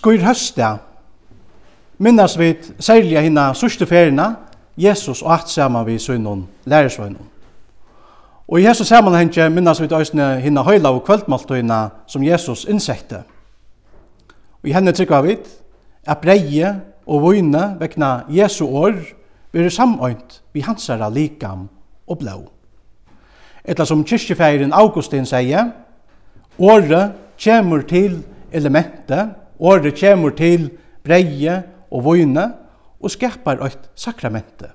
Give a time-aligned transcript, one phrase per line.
[0.00, 0.78] Skur høsta
[2.00, 4.30] minnas vi særlig hina sørste ferina
[4.80, 7.26] Jesus og at saman vi sønnen lærersvønnen.
[8.48, 13.20] Og i hese sammenhenge minnas vi øysene hina høyla og kvöldmaltøyna som Jesus insekte.
[14.62, 15.36] Og i henne trykva vi
[16.06, 16.70] at breie
[17.06, 18.96] og vøyne vekna Jesu år
[19.52, 21.68] blir samøynt vi hansara likam
[22.06, 22.38] og blå.
[23.64, 25.74] Etla som kyrkjefeiren Augustin sier,
[26.58, 30.70] året kjemur til elementet Året kjemur til
[31.04, 31.56] breie
[31.92, 32.46] og vojne
[33.00, 34.72] og skapar eit sakramente.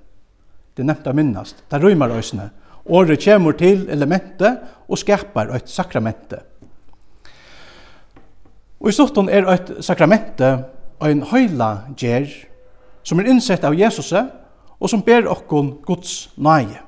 [0.76, 2.50] Det er nevnt å minnast, det rymar òsne.
[2.86, 6.42] Året kjemur til elementet og skapar eit sakramente.
[8.78, 10.52] Og i stortun er eit sakramente
[11.00, 12.30] og ein høyla gjer
[13.06, 16.82] som er innsett av Jesus og som ber okkon Guds nage.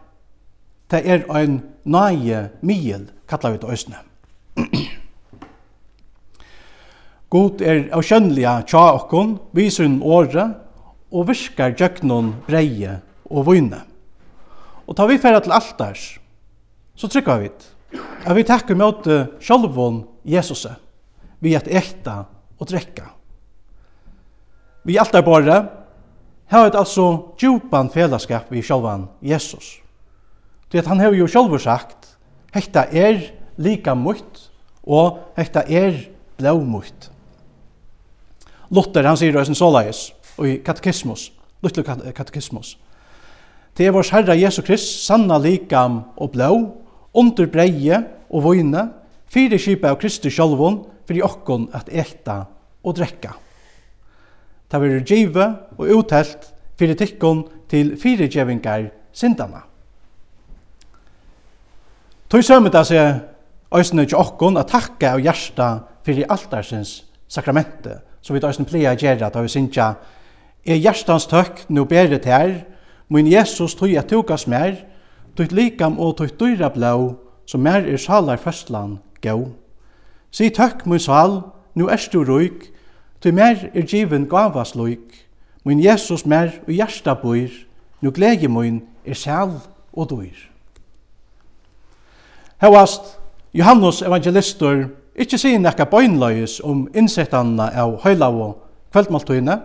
[0.91, 4.03] Det er ein nage miel, kallar vi det òsne.
[7.27, 10.45] God er avkjønnliga tja okkon, viser hun åre,
[11.11, 13.81] og virkar gjøknon breie og vunne.
[14.87, 16.05] Og tar vi færa til altars,
[16.95, 17.73] så trykker vi det.
[18.23, 20.65] At vi takkar møte sjálvon Jesus,
[21.43, 22.21] vi at ekta
[22.59, 23.09] og drekka.
[24.87, 25.57] Vi altar bare,
[26.47, 29.81] har et altså djupan fellesskap vi sjálvan Jesus.
[30.71, 32.15] Det at han har jo sjálvur sagt,
[32.55, 33.19] hekta er
[33.59, 34.47] lika mutt,
[34.87, 36.05] og hekta er
[36.39, 37.11] blåmutt.
[38.69, 41.31] Luther, han sier det såleis, og i katekismus,
[41.63, 42.75] Luther katekismus.
[43.77, 46.51] Det er vår Herre Jesu Krist, sanna likam og blå,
[47.13, 48.87] under breie og vojne,
[49.29, 52.43] fire kjipa av Kristus sjolvun, fyrir okkon at elta
[52.83, 53.35] og drekka.
[54.67, 55.45] Ta verður djive
[55.77, 59.63] og uttelt fyrir tikkun til fire djevingar sindana.
[62.27, 63.21] Tøy sømmet av seg
[63.71, 65.69] òsne til okkon at takka og hjärsta
[66.03, 69.93] fyrir altarsins sakramente som vi døysen pleier gjerra, da vi synsja,
[70.67, 72.57] er hjertans tøkk nå beret her,
[73.07, 74.81] min Jesus tog at tukas mer,
[75.37, 77.13] tog likam og tog dyra blå,
[77.47, 79.53] som mer er salar føstlan gau.
[80.31, 81.39] Si tøkk min sal,
[81.75, 82.67] nu erst du røyk,
[83.23, 85.23] tog mer er given gavas løyk,
[85.63, 87.53] min Jesus mer og hjersta bøyr,
[88.01, 89.55] nu glegi min er sal
[89.93, 90.35] og dyr.
[92.59, 93.15] Hevast,
[93.53, 98.53] Johannes evangelistor, ikkje sier nekka bøgnløyes om innsettanna av høyla og
[98.93, 99.57] kveldmaltøyene,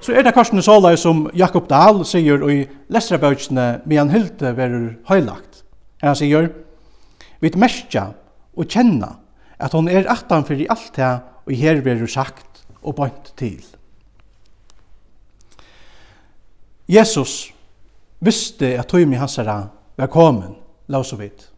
[0.00, 2.62] så er det korsene såløy som Jakob Dahl sier i
[2.92, 5.62] lestrabøkene medan hylte verur høylagt.
[6.02, 6.50] Her han sier,
[7.40, 8.10] vi merkja
[8.56, 9.16] og kjenna
[9.60, 11.14] at hon er aftan fyrir alt det
[11.46, 13.62] og her verur sagt og bøynt til.
[16.88, 17.52] Jesus
[18.22, 19.58] visste at tøymi hansara
[19.96, 20.54] var komin,
[20.88, 21.48] la oss og vidt.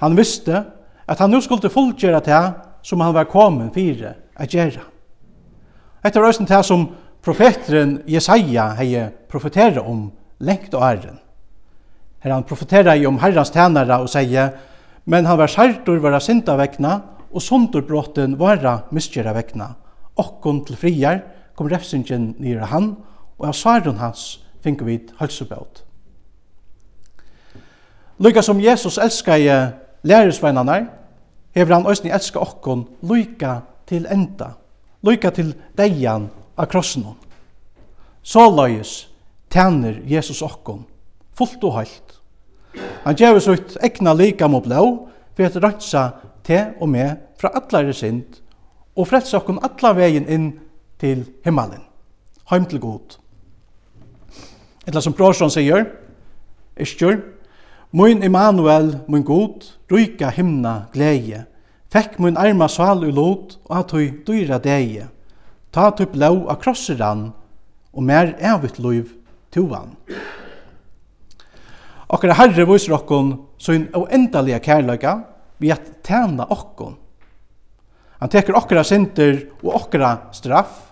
[0.00, 0.64] Han visste
[1.06, 2.42] at han nu skulle fullgjera det
[2.82, 4.82] som han var kommet fire a gjøre.
[6.04, 6.88] Etter røysen det som
[7.24, 10.10] profeteren Jesaja hei profetera om
[10.40, 11.20] lengt og æren.
[12.20, 14.52] Her han profetera i om herrans tænare og sier,
[15.04, 17.00] men han var skjertor vara synda vekna,
[17.34, 19.74] og sunderbrotten vara misgjera vekna.
[20.16, 21.20] Okkon til friar
[21.56, 22.94] kom refsingen nere han,
[23.38, 25.82] og av svaren hans fink vi halsubelt.
[28.22, 30.86] Lykka som Jesus elskar lærersveinarnar,
[31.54, 34.54] hever han òsni elska okkon lyka til enda,
[35.02, 37.06] lyka til deian av krossen.
[38.22, 39.06] Så løyes
[39.52, 40.84] tjener Jesus okkon,
[41.36, 42.20] fullt og heilt.
[43.04, 44.84] Han gjør oss ut egna lika mot blå,
[45.34, 46.04] for at rønsa
[46.46, 48.40] te og med fra allare synd,
[48.94, 50.48] og frelsa okkon alla vegin inn
[51.00, 51.82] til himmelen,
[52.50, 53.18] heim til god.
[54.86, 55.86] Etla som Brorsson sier,
[56.80, 57.20] Iskjør,
[57.94, 61.44] Mun Emanuel, mun god, ruika himna gleie,
[61.94, 65.04] fekk mun arma sal u lot og at hui dyra deie.
[65.70, 67.28] Ta tu blå av krosseran,
[67.94, 69.14] og mer evigt loiv
[69.54, 69.94] tuvan.
[72.10, 73.30] Okkara herre viser okkon
[73.62, 75.14] sin oendalige kærløyga
[75.62, 76.98] vi at tæna okkon.
[78.18, 80.90] Han teker okkara synder og okkara straff,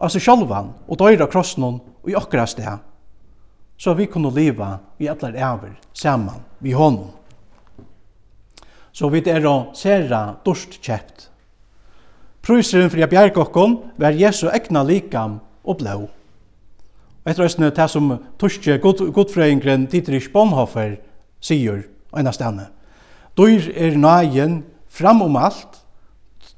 [0.00, 2.87] altså sjálvan og døyra krossnon og i okkara steg
[3.78, 7.10] så vi kunne leva i allar æver saman vi honom.
[8.92, 11.28] Så vi er å sera dorst kjept.
[12.42, 13.32] Prøyseren for jeg
[13.98, 16.08] var Jesu egna likam og blå.
[17.28, 20.96] Etter østene det som torske god, godfrøyngren Dietrich Bonhoeffer
[21.40, 21.84] sier
[22.16, 22.70] ena stedene.
[23.36, 25.82] Dyr er nøyen fram om alt,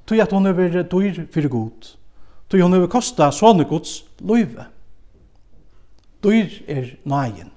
[0.06, 1.96] tog at hon er dyr fyrir god.
[2.48, 4.68] Tog hon er kosta sånne gods løyve.
[6.24, 7.50] Dyr er nægen.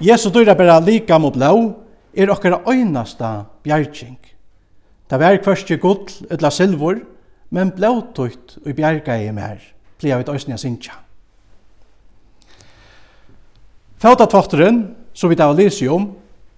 [0.00, 1.74] Jesu dyr er bare lika mot blå,
[2.16, 4.18] er okkara øynasta bjergjeng.
[5.10, 7.00] Det var kvørstje gull, etla silvor,
[7.50, 9.60] men blåtøyt og bjerga i mer,
[9.98, 10.98] plia vi av sinja.
[13.98, 16.12] Fautatvotteren, som vi da lyser om,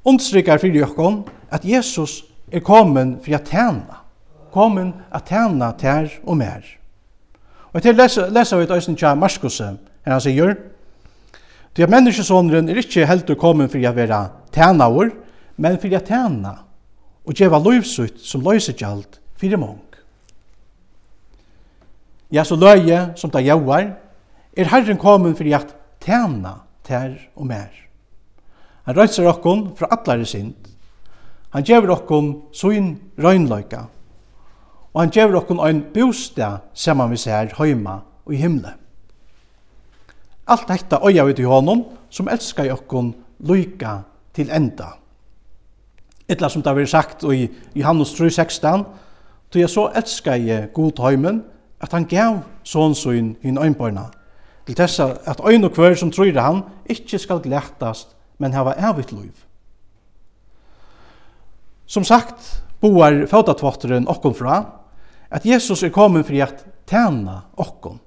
[0.04, 4.00] understryker fyrir jokkon at Jesus er kommen for at tjene,
[4.52, 6.66] kommen at tjene tær og mer.
[7.72, 10.56] Og til lesa, lesa vi døysnia Marskose, Her han sier.
[11.76, 14.20] Det er menneskesåneren er ikke helt å komme for å være
[14.54, 15.12] tænavur,
[15.60, 16.54] men for å tæna
[17.26, 19.84] og gjøre løyvsutt som løysegjald for mong.
[22.30, 23.92] Ja, så løye som det jauar,
[24.56, 25.62] er Herren kommet for å
[26.02, 26.56] tæna
[26.86, 27.70] tær og mer.
[28.86, 30.56] Han røyser okkon fra atlare sind.
[31.54, 33.84] Han gjevur okkon suin røynløyka.
[34.94, 38.79] Og han gjevur okkon ein bostad saman vi ser høyma og i himle.
[40.50, 43.12] Alt dette øya vi til honom, som elskar jokkon
[43.46, 44.00] loika
[44.34, 44.96] til enda.
[46.28, 48.84] Etla som det har vært sagt i Johannes 3,16,
[49.50, 51.42] «Tog jeg så elskar jeg god høymen,
[51.80, 54.08] at han gav sånsuin hin øynbøyna,
[54.66, 59.12] til tessa at øyn og kvør som tror han, ikkje skal glættast, men hava evigt
[59.12, 59.34] liv.»
[61.86, 64.64] Som sagt, boar fautatvotteren okkon fra,
[65.30, 68.00] at Jesus er kommet for at tæna okkon.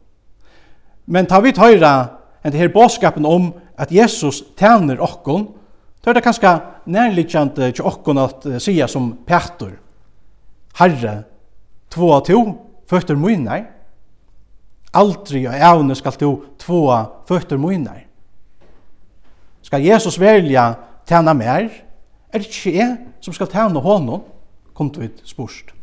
[1.05, 5.47] Men ta vi tøyra enn det her båskapen om at Jesus tæner okkon,
[6.03, 9.77] då er det kanskje nærliggjande til okkon at uh, sia som Petur,
[10.75, 11.23] Herre,
[11.89, 12.41] två av to,
[12.89, 13.69] føtter munner.
[14.93, 16.81] aldri og evne skal to två
[17.27, 18.03] føtter munner.
[19.61, 20.73] Skal Jesus velja
[21.07, 21.69] tæna mer,
[22.29, 24.21] er det ikke jeg som skal tæna honom,
[24.73, 25.73] kom til vi spurst.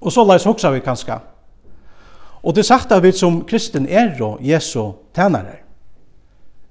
[0.00, 1.18] Og så leis hoksa vi kanskje,
[2.44, 5.64] Og det sagt vi som kristen er og Jesu tænare.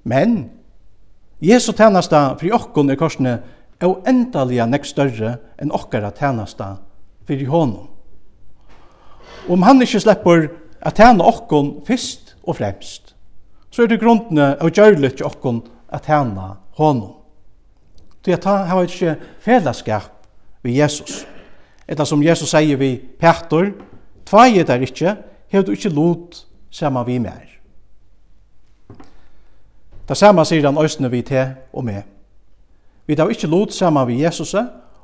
[0.04, 0.50] Men
[1.42, 3.40] Jesu tænasta fri okkon er korsne
[3.80, 6.76] er uendaliga nek større enn okkara tænasta
[7.26, 7.88] fri honom.
[9.50, 10.46] Om han ikkje slipper
[10.80, 13.16] at tæna okkon fyrst og fremst,
[13.70, 17.18] så er det grunnene av gjørlet til okkon at tæna honom.
[18.24, 20.12] Det er at han har ikkje fellesskap
[20.62, 21.26] ved Jesus.
[21.88, 23.74] Etter som Jesus sier vi Petor,
[24.24, 25.16] tvei er det ikkje,
[25.48, 27.50] hevur du ikki lut sama við mer.
[30.06, 32.02] Ta sama sier han østene vi te og med.
[33.06, 34.54] Vi tar ikkje lot sama vi Jesus,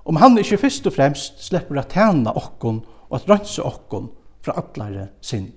[0.05, 4.11] om han ikki fyrst og fremst sleppur at tæna okkon og at rønse okkon
[4.45, 5.53] fra atlare synd.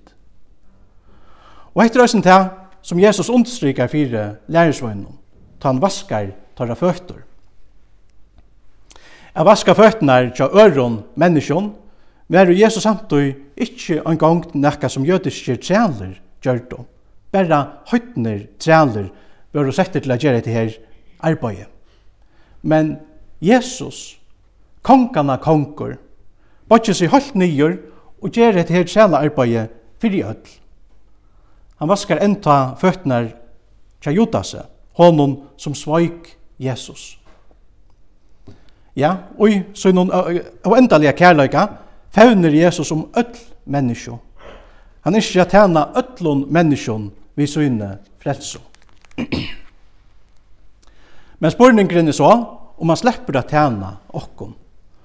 [1.73, 2.49] Og etter østen til
[2.83, 5.19] som Jesus understryker fire lærersvøgnen,
[5.59, 7.23] ta han vaskar tarra føtter.
[9.35, 11.71] Jeg vaskar føttene til øron menneskjon
[12.27, 16.85] Men er Jesus samtøy ikkje en gang nekka som jødiske trealer gjørdo.
[17.31, 19.09] Berra høytner trealer
[19.53, 20.73] bør jo sette til å gjøre dette her
[21.23, 21.69] arbeidet.
[22.63, 22.95] Men
[23.43, 24.15] Jesus,
[24.81, 25.97] kongana kongur,
[26.71, 27.77] bodges seg høyt nyer
[28.23, 30.59] og gjør dette her trealer arbeidet fyrir ødl.
[31.81, 33.33] Han vaskar enta føtnar
[34.03, 34.63] tja Judase,
[34.95, 36.29] honom som svoik
[36.61, 37.17] Jesus.
[38.95, 41.65] Ja, og i sønnen av endalega kærleika,
[42.13, 44.19] fevner Jesus om öll menneskjon.
[45.03, 48.61] Han er ikke tjena öllon menneskjon vi søgne frelso.
[51.43, 52.29] Men spurningren er så,
[52.77, 54.53] om man slipper at tjena okkon,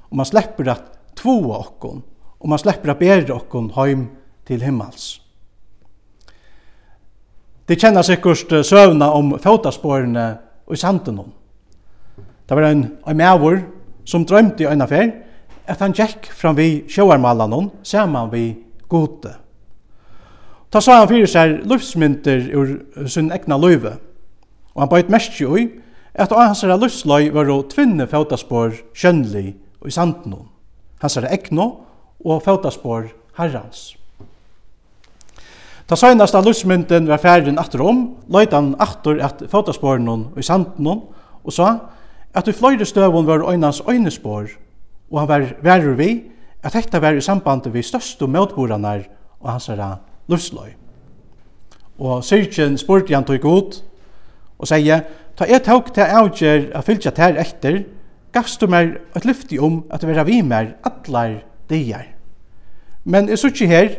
[0.09, 2.03] om man slipper at tvåa okkon,
[2.39, 4.05] om man slipper at bære okkon heim
[4.47, 5.17] til himmels.
[7.69, 10.29] Det kjenner sikkert søvna om fotaspårene
[10.69, 11.19] og i sanden.
[12.49, 13.59] Det var en, en mævor
[14.09, 15.11] som drømte i øyne fer,
[15.69, 18.57] at han gikk fram vi sjåarmallanon saman vi
[18.89, 19.35] gode.
[20.73, 22.73] Ta sa han fyrir seg luftsmynter ur
[23.09, 23.97] sin egna løyve,
[24.75, 25.69] og han bøyt mest jo i
[26.19, 30.41] at av hans luftsløy var å tvinne fæutaspår kjønnlig og i sanden.
[31.01, 31.71] Hans er egna
[32.25, 33.95] og fæutaspår herrans.
[35.89, 40.45] Ta seinast av luftsmynden var færen atter om, løyt han atter at hon og i
[40.45, 40.89] sanden,
[41.45, 41.79] og sa
[42.35, 44.51] at i fløyre støvun var øynans øynespår
[45.11, 46.11] og han var verur vi
[46.63, 49.07] at hekta var i samband vi største møtboranar
[49.41, 49.99] og hans herra
[50.29, 50.75] lufsløy.
[51.99, 53.81] Og syrkjen spurte han tog god
[54.59, 55.05] og sier,
[55.39, 57.85] ta et tåg til avgjer a fylgja tær etter,
[58.35, 61.39] gavst du meg et lyfti om at vera vi mer allar
[61.71, 62.11] dier.
[63.05, 63.95] Men jeg sykje her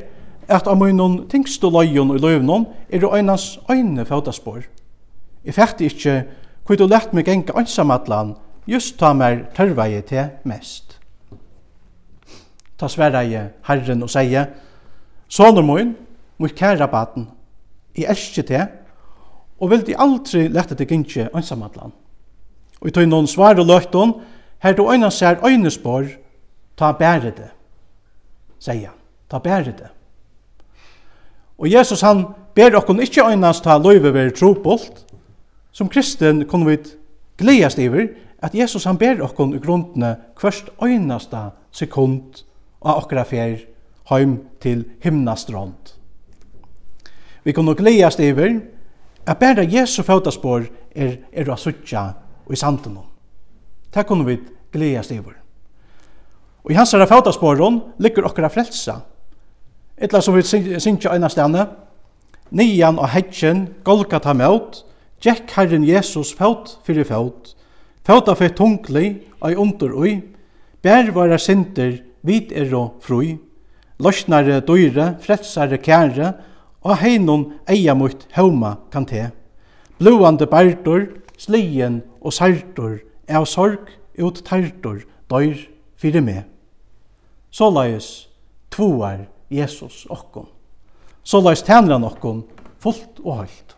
[0.49, 4.67] at av munnen tingstu løyon og løvnon er det øynans øyne fødaspår.
[5.45, 6.15] Jeg fætti ikkje
[6.65, 8.35] hvor du lett meg enga ansamallan
[8.67, 10.98] just ta mer tørveie til mest.
[12.79, 14.47] Ta sværa jeg Herren og sier,
[15.29, 15.93] Sånur min,
[16.39, 17.27] mot kæra baden,
[17.93, 18.61] i elskje te,
[19.59, 21.91] og vil de aldri lette deg ikke ønsamadlan.
[22.79, 24.15] Og i tog noen svar og løgton,
[24.63, 26.07] her du øyne ser øynespår,
[26.79, 27.51] ta bære det,
[28.59, 28.97] sier han,
[29.29, 29.91] ta bære det.
[31.59, 35.05] Og Jesus han ber okkon ikkje øynast ta løyve ver trobolt,
[35.71, 36.77] som kristen kunne vi
[37.37, 38.07] gledast iver,
[38.41, 42.45] at Jesus han ber okkon i grunnene hverst øynasta sekund
[42.81, 43.65] og okkara fer
[44.09, 45.95] heim til himnastrond.
[47.43, 48.59] Vi kunne gledast iver
[49.27, 52.05] at bæra Jesu fødaspår er, er å suttja
[52.45, 52.97] og i santen.
[53.93, 54.39] Det kunne vi
[54.73, 55.37] gledast iver.
[56.63, 58.99] Og i hans herre fødaspåren ligger okkara frelsa.
[59.97, 61.65] Etla som vi synkja eina stane,
[62.51, 64.83] nian og hedgen, Golgata møt,
[65.19, 67.55] Gjekk Herren Jesus født fyrir født,
[68.07, 69.07] født av fyrir tungli
[69.41, 70.13] og i under ui,
[70.79, 73.37] bær våra synder vit er og frui,
[73.99, 76.33] løsnare døyre, frelsare kære,
[76.81, 79.29] og heinon eia mot heuma kan te.
[79.99, 82.99] Bluande bærtor, slien og sartor,
[83.29, 85.67] av sorg ut tartor, døyr
[85.99, 86.43] fyrir me.
[87.51, 88.29] Såleis
[88.71, 90.47] tvoar Jesus okkom.
[91.23, 92.43] Såleis tænra nokkom,
[92.79, 93.75] fullt og høylt.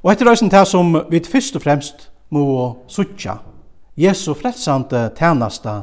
[0.00, 2.44] Og etter røysen til som vi først og fremst må
[2.88, 3.40] suttja,
[3.96, 5.82] Jesu frelsande tænasta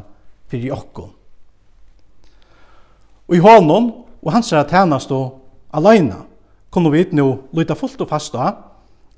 [0.51, 1.11] fyrir okkom.
[3.27, 5.39] Og i hånden og hans er tænast og
[5.73, 6.23] alene
[6.71, 8.53] kunne vi nå lytte fullt og fasta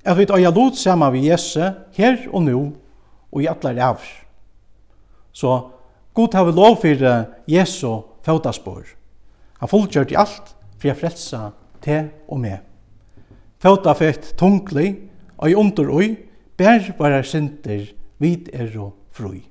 [0.06, 1.62] at vi tar lot sama vi Jesu
[1.94, 2.62] her og nå
[3.32, 4.02] og i atler av.
[5.32, 5.70] Så
[6.14, 8.96] god har vi lov for Jesu fødaspår.
[9.60, 11.42] Han fullgjørt i alt for å frelse
[11.84, 12.58] til og med.
[13.60, 14.96] Føda fett tungli,
[15.40, 16.16] og i under oi,
[16.60, 19.44] bær varar synder vid er og frui.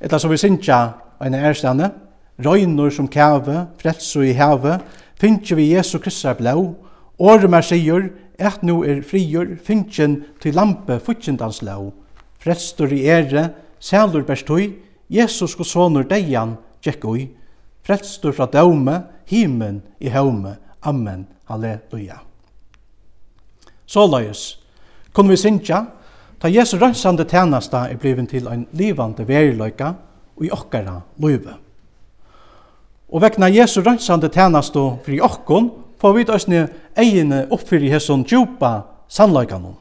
[0.00, 0.78] Etla som vi synsja
[1.20, 1.90] en erstande,
[2.38, 4.78] røynor som kæve, frelso i heve,
[5.18, 6.76] finnje vi Jesu Kristus blau,
[7.18, 11.90] årum er sigur, et nu er frigjur, finnjen til lampe futtjendans lau,
[12.38, 13.48] frelstor i ere,
[13.80, 14.76] sælur berstui,
[15.10, 17.26] Jesus og sonur deian, tjekk ui,
[17.82, 22.20] frelstor fra daume, himen i haume, amen, halleluja.
[23.86, 24.60] Såløyes,
[25.12, 25.86] kunne vi synsja,
[26.40, 29.92] Ta Jesu rønsande tænasta er bliven til ein livande veriløyka
[30.36, 31.54] og i okkara løyve.
[33.12, 39.74] Og vekna Jesu rønsande tænastu fri okkon, får vi døsne egene oppfyrir hesson djupa sannløykanon.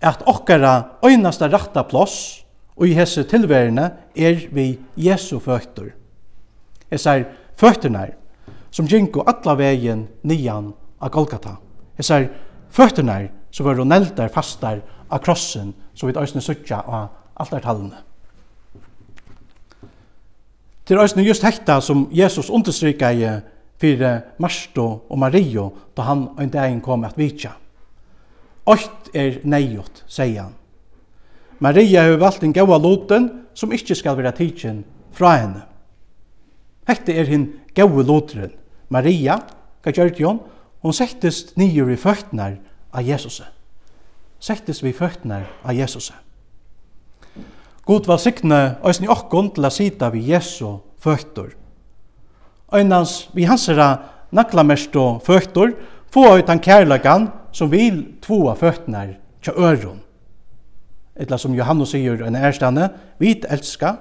[0.00, 2.44] At okkara øynasta rakta plåss
[2.76, 5.94] og i hesse tilværende er vi Jesu føtter.
[6.90, 7.24] Jeg sier
[7.56, 8.10] føtterne
[8.70, 11.56] som gjenko atla vegin nian av Golgata.
[11.96, 12.28] Jeg sier
[12.70, 14.82] føtterne som var neltar fastar
[15.14, 18.02] av krossen, så vi øyne suttja av altartallene.
[20.84, 23.40] Det Til øyne just hekta som Jesus understryka i
[23.80, 27.52] fyrir Marsto og Mario da han en dagen kom at vitja.
[28.66, 30.54] Ocht er neiot, sier han.
[31.58, 35.62] Maria har valgt en gaua loten som ikkje skal være tidsin fra henne.
[36.88, 38.52] Hette er hinn gaua loteren.
[38.88, 39.38] Maria,
[39.82, 40.40] hva gjør det hon?
[40.82, 42.58] Hon settes nyer i føttnar
[42.92, 43.40] av Jesus
[44.44, 46.10] settes vi føttene av Jesus.
[47.84, 51.54] God var sikne øysen i okkon til å sita vi Jesu føttur.
[52.74, 53.88] Øynans vi hansera
[54.34, 55.74] naklamerst og føtter
[56.12, 60.00] få ut han kærlegan som vil tvoa føttene kja øron.
[61.14, 63.96] Etla som Johannes sier en ærstande, vi elska,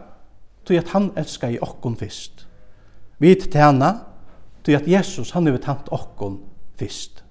[0.66, 2.48] tog at han elska i okkon fyrst.
[3.20, 3.92] Vi tjena,
[4.64, 6.40] tog at Jesus han har tant okkon
[6.80, 7.23] fyrst.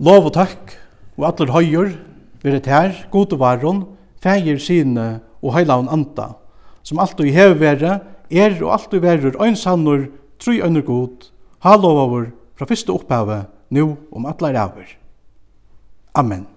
[0.00, 0.76] Lov og takk,
[1.18, 1.90] og atler høyur
[2.42, 3.84] vil et her, gode varon,
[4.22, 6.32] feir sine og heilavn anta,
[6.82, 7.98] som alt og i hevvere,
[8.32, 10.06] er og alt og verur øynsannur,
[10.40, 11.28] tru øyner god,
[11.62, 14.88] ha lovavur, fra fyrste opphavet, nu om atler avur.
[16.14, 16.51] Amen.